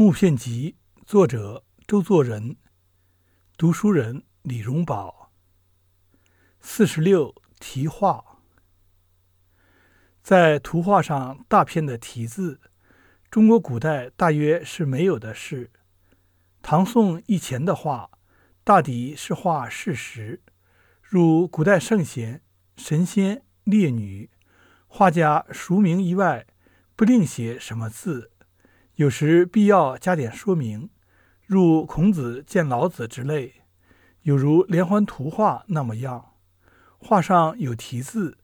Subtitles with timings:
[0.00, 2.56] 木片集，作者周作人，
[3.56, 5.32] 读书人李荣宝。
[6.60, 8.38] 四十六题画，
[10.22, 12.60] 在图画上大片的题字，
[13.28, 15.72] 中国古代大约是没有的事。
[16.62, 18.08] 唐宋以前的画，
[18.62, 20.40] 大抵是画事实，
[21.02, 22.44] 如古代圣贤、
[22.76, 24.30] 神仙、烈女，
[24.86, 26.46] 画家署名以外，
[26.94, 28.30] 不另写什么字。
[28.98, 30.90] 有时必要加点说明，
[31.46, 33.62] 如孔子见老子之类，
[34.22, 36.32] 有如连环图画那么样。
[36.98, 38.38] 画上有题字，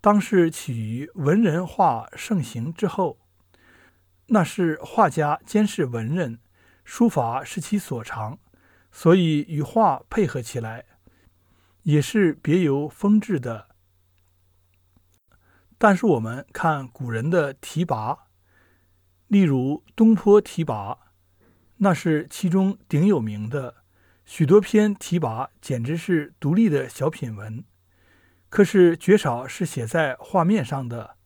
[0.00, 3.18] 当是起于文人画盛行之后。
[4.28, 6.38] 那是画家兼是文人，
[6.86, 8.38] 书法是其所长，
[8.90, 10.86] 所以与画配合起来，
[11.82, 13.68] 也是别有风致的。
[15.76, 18.31] 但是我们看古人的题跋。
[19.32, 20.98] 例如东坡题跋，
[21.78, 23.76] 那是其中顶有名的，
[24.26, 27.64] 许多篇题跋简直是独立的小品文。
[28.50, 31.16] 可是绝少是写在画面上的，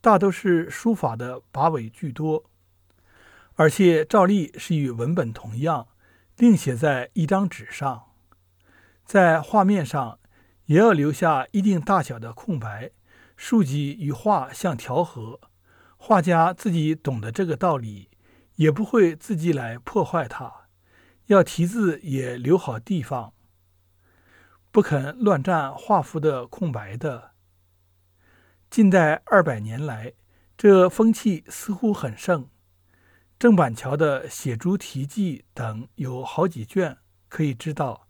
[0.00, 2.44] 大都是书法的跋尾居多，
[3.56, 5.88] 而且照例是与文本同样，
[6.38, 8.14] 另写在一张纸上，
[9.04, 10.18] 在画面上
[10.64, 12.92] 也要留下一定大小的空白，
[13.36, 15.38] 竖脊与画相调和。
[16.06, 18.10] 画家自己懂得这个道理，
[18.56, 20.66] 也不会自己来破坏它。
[21.28, 23.32] 要题字也留好地方，
[24.70, 27.30] 不肯乱占画幅的空白的。
[28.68, 30.12] 近代二百年来，
[30.58, 32.50] 这风气似乎很盛。
[33.38, 36.98] 郑板桥的《写竹题记》等有好几卷
[37.30, 38.08] 可以知道，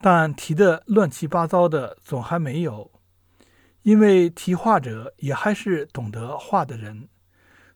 [0.00, 2.90] 但题的乱七八糟的总还没有，
[3.82, 7.08] 因为题画者也还是懂得画的人。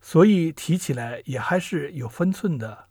[0.07, 2.89] 所以提起来也还是有分寸的。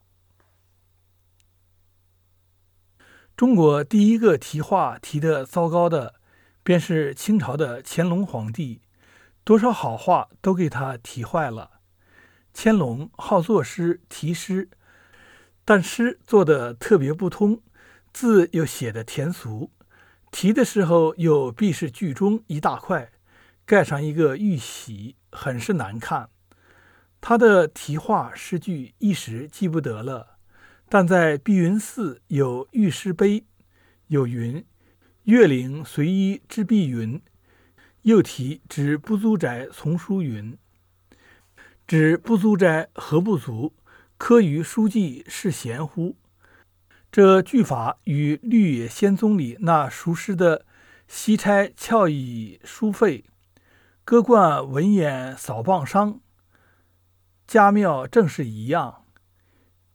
[3.38, 6.16] 中国第一个题画题得糟糕的，
[6.64, 8.82] 便是清朝的乾隆皇帝，
[9.44, 11.82] 多少好画都给他题坏了。
[12.52, 14.72] 乾隆好作诗题诗，
[15.64, 17.62] 但诗做的特别不通，
[18.12, 19.70] 字又写的甜俗，
[20.32, 23.12] 题的时候又必是句中一大块，
[23.68, 26.32] 盖上一个玉玺，很是难看。
[27.26, 30.40] 他的题画诗句一时记不得了，
[30.90, 33.46] 但在碧云寺有玉诗碑，
[34.08, 34.66] 有云
[35.24, 37.22] ：“月岭随衣知碧云。”
[38.04, 40.58] 又题“指不足斋丛书云
[41.88, 43.74] ”，“指不足斋何不足？
[44.18, 46.18] 科于书记是贤乎？”
[47.10, 50.66] 这句法与《绿野仙踪》里那熟诗的
[51.08, 53.24] “西差翘以书费，
[54.04, 56.20] 歌冠文眼扫棒伤。”
[57.54, 59.06] 家庙正是一样，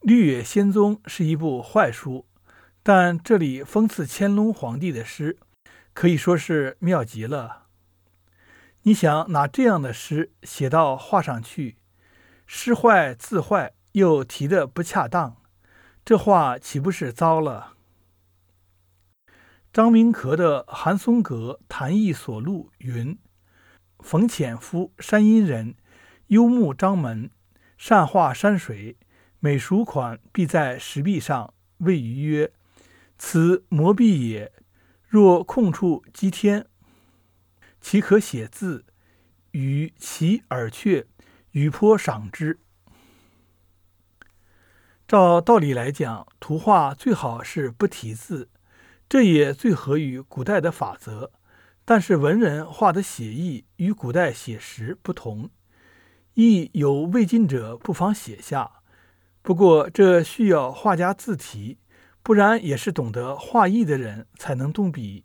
[0.06, 2.24] 《绿野仙踪》是一部坏书，
[2.84, 5.40] 但这里讽刺乾隆皇帝的诗，
[5.92, 7.64] 可以说是妙极了。
[8.82, 11.78] 你想拿这样的诗写到画上去，
[12.46, 15.38] 诗坏字坏，又题的不恰当，
[16.04, 17.72] 这画岂不是糟了？
[19.72, 23.18] 张明壳的《韩松阁谈艺所录》云
[23.98, 25.74] ：“冯潜夫，山阴人，
[26.28, 27.28] 幽木张门。”
[27.78, 28.96] 善画山水，
[29.38, 32.52] 每熟款必在石壁上，谓余曰
[33.16, 34.52] ：“此磨壁也。
[35.06, 36.66] 若空处积天，
[37.80, 38.84] 其可写字？
[39.52, 41.06] 与其耳却
[41.52, 42.58] 与颇赏之。”
[45.06, 48.50] 照道理来讲，图画最好是不题字，
[49.08, 51.32] 这也最合于古代的法则。
[51.84, 55.48] 但是文人画的写意与古代写实不同。
[56.40, 58.70] 亦有未尽者，不妨写下。
[59.42, 61.78] 不过这需要画家自题，
[62.22, 65.24] 不然也是懂得画意的人才能动笔。